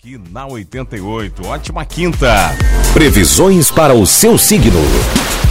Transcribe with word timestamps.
aqui 0.00 0.18
na 0.30 0.46
88. 0.46 1.46
Ótima 1.46 1.84
quinta. 1.84 2.56
Previsões 2.94 3.70
para 3.70 3.92
o 3.92 4.06
seu 4.06 4.38
signo. 4.38 4.80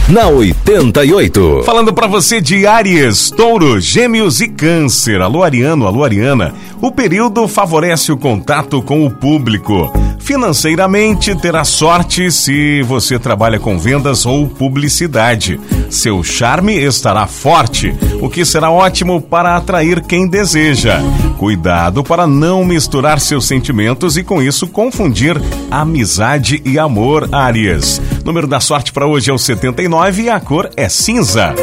Na 0.08 0.26
88. 0.26 1.62
Falando 1.64 1.94
para 1.94 2.08
você 2.08 2.40
de 2.40 2.66
Aries, 2.66 3.30
Touro, 3.30 3.80
Gêmeos 3.80 4.40
e 4.40 4.48
Câncer. 4.48 5.20
Alô 5.20 5.44
Ariano, 5.44 5.86
alô 5.86 6.02
Ariana. 6.02 6.52
O 6.82 6.90
período 6.90 7.46
favorece 7.46 8.10
o 8.10 8.16
contato 8.16 8.82
com 8.82 9.06
o 9.06 9.10
público. 9.10 9.92
Financeiramente, 10.30 11.34
terá 11.34 11.64
sorte 11.64 12.30
se 12.30 12.82
você 12.82 13.18
trabalha 13.18 13.58
com 13.58 13.76
vendas 13.76 14.24
ou 14.24 14.46
publicidade. 14.46 15.58
Seu 15.90 16.22
charme 16.22 16.76
estará 16.78 17.26
forte, 17.26 17.92
o 18.22 18.30
que 18.30 18.44
será 18.44 18.70
ótimo 18.70 19.20
para 19.20 19.56
atrair 19.56 20.00
quem 20.02 20.28
deseja. 20.28 21.00
Cuidado 21.36 22.04
para 22.04 22.28
não 22.28 22.64
misturar 22.64 23.18
seus 23.18 23.44
sentimentos 23.44 24.16
e 24.16 24.22
com 24.22 24.40
isso 24.40 24.68
confundir 24.68 25.36
amizade 25.68 26.62
e 26.64 26.78
amor, 26.78 27.28
Áries. 27.32 28.00
Número 28.24 28.46
da 28.46 28.60
sorte 28.60 28.92
para 28.92 29.08
hoje 29.08 29.32
é 29.32 29.34
o 29.34 29.38
79 29.38 30.22
e 30.22 30.30
a 30.30 30.38
cor 30.38 30.70
é 30.76 30.88
cinza. 30.88 31.56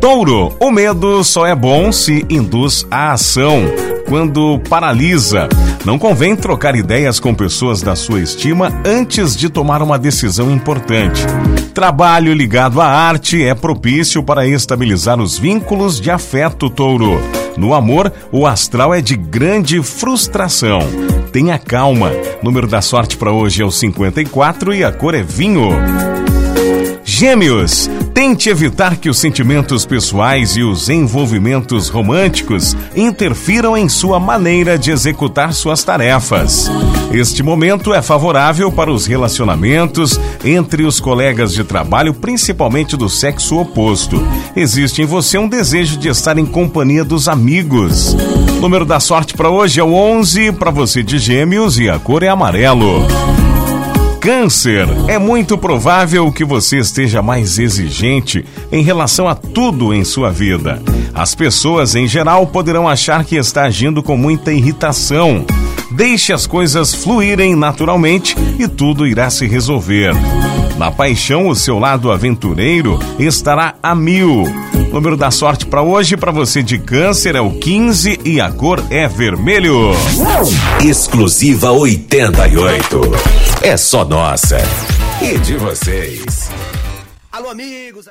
Touro, 0.00 0.54
o 0.60 0.70
medo 0.70 1.24
só 1.24 1.44
é 1.44 1.56
bom 1.56 1.90
se 1.90 2.24
induz 2.30 2.86
à 2.88 3.10
ação 3.10 3.64
quando 4.10 4.58
paralisa. 4.68 5.48
Não 5.84 5.96
convém 5.96 6.34
trocar 6.34 6.74
ideias 6.74 7.20
com 7.20 7.32
pessoas 7.32 7.80
da 7.80 7.94
sua 7.94 8.20
estima 8.20 8.72
antes 8.84 9.36
de 9.36 9.48
tomar 9.48 9.82
uma 9.82 9.96
decisão 9.96 10.50
importante. 10.50 11.24
Trabalho 11.72 12.34
ligado 12.34 12.80
à 12.80 12.86
arte 12.86 13.40
é 13.40 13.54
propício 13.54 14.20
para 14.20 14.48
estabilizar 14.48 15.20
os 15.20 15.38
vínculos 15.38 16.00
de 16.00 16.10
afeto, 16.10 16.68
touro. 16.68 17.22
No 17.56 17.72
amor, 17.72 18.12
o 18.32 18.48
astral 18.48 18.92
é 18.92 19.00
de 19.00 19.16
grande 19.16 19.80
frustração. 19.80 20.80
Tenha 21.32 21.56
calma. 21.56 22.10
Número 22.42 22.66
da 22.66 22.82
sorte 22.82 23.16
para 23.16 23.30
hoje 23.30 23.62
é 23.62 23.64
o 23.64 23.70
54 23.70 24.74
e 24.74 24.82
a 24.82 24.90
cor 24.90 25.14
é 25.14 25.22
vinho. 25.22 25.68
Gêmeos, 27.04 27.88
tente 28.14 28.48
evitar 28.48 28.96
que 28.96 29.08
os 29.08 29.18
sentimentos 29.18 29.84
pessoais 29.84 30.56
e 30.56 30.62
os 30.62 30.88
envolvimentos 30.88 31.88
românticos 31.88 32.76
interfiram 32.94 33.76
em 33.76 33.88
sua 33.88 34.18
maneira 34.18 34.78
de 34.78 34.90
executar 34.90 35.52
suas 35.52 35.82
tarefas. 35.82 36.70
Este 37.12 37.42
momento 37.42 37.92
é 37.92 38.00
favorável 38.00 38.70
para 38.70 38.92
os 38.92 39.06
relacionamentos 39.06 40.20
entre 40.44 40.84
os 40.84 41.00
colegas 41.00 41.52
de 41.52 41.64
trabalho, 41.64 42.14
principalmente 42.14 42.96
do 42.96 43.08
sexo 43.08 43.58
oposto. 43.58 44.22
Existe 44.54 45.02
em 45.02 45.06
você 45.06 45.38
um 45.38 45.48
desejo 45.48 45.96
de 45.96 46.08
estar 46.08 46.38
em 46.38 46.46
companhia 46.46 47.04
dos 47.04 47.28
amigos. 47.28 48.14
O 48.14 48.60
número 48.60 48.84
da 48.84 49.00
sorte 49.00 49.34
para 49.34 49.50
hoje 49.50 49.80
é 49.80 49.84
o 49.84 49.94
11, 49.94 50.52
para 50.52 50.70
você 50.70 51.02
de 51.02 51.18
Gêmeos, 51.18 51.78
e 51.78 51.88
a 51.88 51.98
cor 51.98 52.22
é 52.22 52.28
amarelo. 52.28 53.06
Câncer, 54.20 54.86
é 55.08 55.18
muito 55.18 55.56
provável 55.56 56.30
que 56.30 56.44
você 56.44 56.78
esteja 56.78 57.22
mais 57.22 57.58
exigente 57.58 58.44
em 58.70 58.82
relação 58.82 59.26
a 59.26 59.34
tudo 59.34 59.94
em 59.94 60.04
sua 60.04 60.30
vida. 60.30 60.82
As 61.14 61.34
pessoas 61.34 61.94
em 61.94 62.06
geral 62.06 62.46
poderão 62.46 62.86
achar 62.86 63.24
que 63.24 63.36
está 63.36 63.62
agindo 63.62 64.02
com 64.02 64.18
muita 64.18 64.52
irritação. 64.52 65.46
Deixe 65.92 66.34
as 66.34 66.46
coisas 66.46 66.94
fluírem 66.94 67.56
naturalmente 67.56 68.36
e 68.58 68.68
tudo 68.68 69.06
irá 69.06 69.30
se 69.30 69.46
resolver. 69.46 70.12
Na 70.76 70.90
paixão, 70.90 71.48
o 71.48 71.54
seu 71.56 71.78
lado 71.78 72.12
aventureiro 72.12 72.98
estará 73.18 73.74
a 73.82 73.94
mil. 73.94 74.44
O 74.90 74.94
número 74.94 75.16
da 75.16 75.30
sorte 75.30 75.64
para 75.64 75.80
hoje, 75.80 76.14
para 76.14 76.30
você 76.30 76.62
de 76.62 76.78
câncer, 76.78 77.36
é 77.36 77.40
o 77.40 77.52
15 77.52 78.20
e 78.22 78.38
a 78.38 78.50
cor 78.50 78.84
é 78.90 79.08
vermelho. 79.08 79.92
Exclusiva 80.84 81.72
88. 81.72 83.39
É 83.62 83.76
só 83.76 84.06
nossa. 84.06 84.56
E 85.20 85.38
de 85.38 85.54
vocês. 85.58 86.48
Alô, 87.30 87.50
amigos. 87.50 88.08